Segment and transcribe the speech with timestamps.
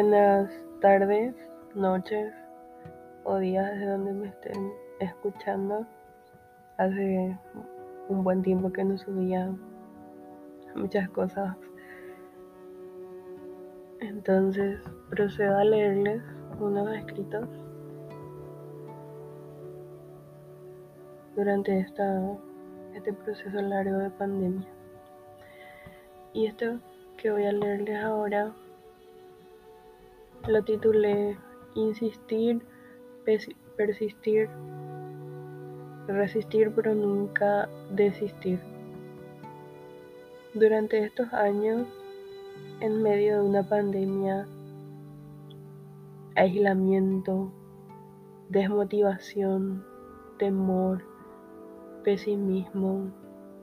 [0.00, 1.34] en las tardes,
[1.74, 2.32] noches
[3.24, 5.86] o días de donde me estén escuchando.
[6.78, 7.38] Hace
[8.08, 9.52] un buen tiempo que no subía
[10.74, 11.54] muchas cosas.
[14.00, 16.22] Entonces procedo a leerles
[16.58, 17.46] unos escritos
[21.36, 22.38] durante esta,
[22.94, 24.68] este proceso largo de pandemia.
[26.32, 26.78] Y esto
[27.18, 28.54] que voy a leerles ahora
[30.50, 31.38] lo titulé
[31.76, 32.60] Insistir,
[33.76, 34.48] persistir,
[36.08, 38.58] resistir pero nunca desistir.
[40.52, 41.86] Durante estos años,
[42.80, 44.48] en medio de una pandemia,
[46.34, 47.52] aislamiento,
[48.48, 49.84] desmotivación,
[50.40, 51.04] temor,
[52.02, 53.12] pesimismo,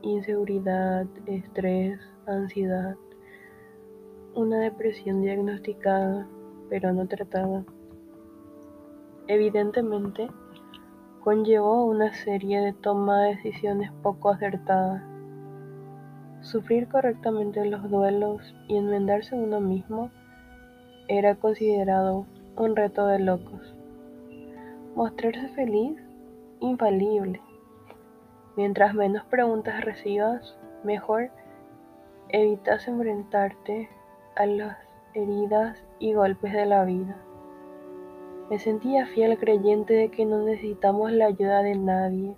[0.01, 2.95] inseguridad, estrés, ansiedad,
[4.33, 6.25] una depresión diagnosticada
[6.69, 7.63] pero no tratada.
[9.27, 10.29] Evidentemente,
[11.23, 15.03] conllevó una serie de toma de decisiones poco acertadas.
[16.41, 20.11] Sufrir correctamente los duelos y enmendarse uno mismo
[21.09, 23.75] era considerado un reto de locos.
[24.95, 26.01] Mostrarse feliz,
[26.59, 27.41] infalible.
[28.55, 31.29] Mientras menos preguntas recibas, mejor
[32.29, 33.89] evitas enfrentarte
[34.35, 34.77] a las
[35.13, 37.21] heridas y golpes de la vida.
[38.49, 42.35] Me sentía fiel creyente de que no necesitamos la ayuda de nadie,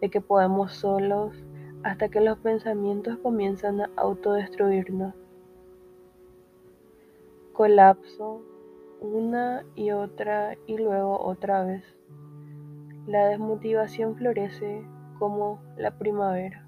[0.00, 1.44] de que podemos solos,
[1.84, 5.14] hasta que los pensamientos comienzan a autodestruirnos.
[7.52, 8.42] Colapso
[9.00, 11.84] una y otra y luego otra vez.
[13.06, 14.82] La desmotivación florece
[15.18, 16.66] como la primavera.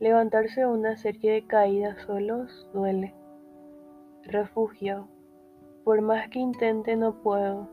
[0.00, 3.14] Levantarse una serie de caídas solos duele.
[4.28, 5.06] Refugio.
[5.84, 7.68] Por más que intente no puedo.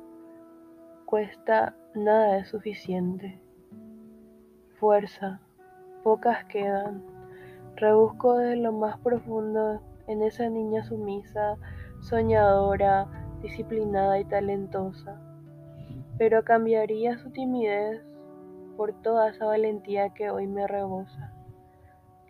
[1.06, 3.42] Cuesta nada es suficiente.
[4.80, 5.40] Fuerza.
[6.04, 7.04] Pocas quedan.
[7.76, 11.58] Rebusco desde lo más profundo en esa niña sumisa,
[12.02, 13.08] soñadora,
[13.42, 15.20] disciplinada y talentosa.
[16.20, 18.04] Pero cambiaría su timidez
[18.78, 21.34] por toda esa valentía que hoy me rebosa.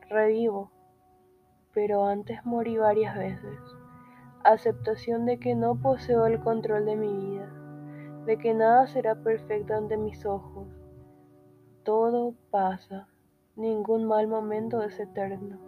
[0.08, 0.72] Revivo,
[1.74, 3.60] pero antes morí varias veces.
[4.44, 7.50] Aceptación de que no poseo el control de mi vida,
[8.26, 10.68] de que nada será perfecto ante mis ojos.
[11.84, 13.08] Todo pasa,
[13.56, 15.60] ningún mal momento es eterno.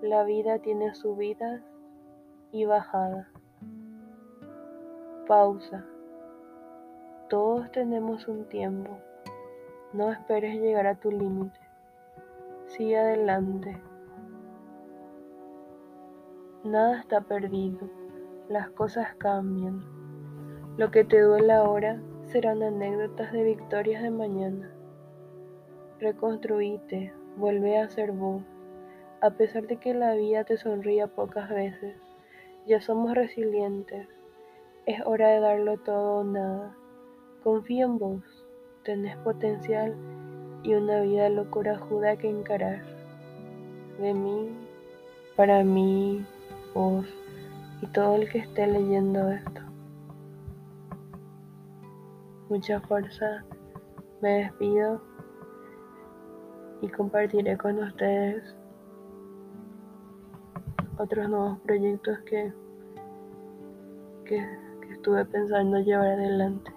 [0.00, 1.62] La vida tiene subidas
[2.50, 3.28] y bajadas.
[5.28, 5.86] Pausa.
[7.28, 8.98] Todos tenemos un tiempo.
[9.92, 11.60] No esperes llegar a tu límite.
[12.66, 13.80] Sigue adelante.
[16.64, 17.88] Nada está perdido.
[18.48, 19.82] Las cosas cambian.
[20.76, 24.70] Lo que te duele ahora serán anécdotas de victorias de mañana.
[26.00, 28.42] Reconstruite, vuelve a ser vos.
[29.20, 31.96] A pesar de que la vida te sonría pocas veces,
[32.66, 34.08] ya somos resilientes.
[34.86, 36.76] Es hora de darlo todo o nada.
[37.42, 38.42] Confía en vos
[38.82, 39.94] tenés potencial
[40.62, 41.28] y una vida
[41.88, 42.82] juda que encarar.
[44.00, 44.48] De mí,
[45.36, 46.24] para mí,
[46.74, 49.60] y todo el que esté leyendo esto.
[52.48, 53.44] Mucha fuerza,
[54.20, 55.02] me despido
[56.80, 58.56] y compartiré con ustedes
[60.98, 62.52] otros nuevos proyectos que,
[64.24, 66.71] que estuve pensando llevar adelante.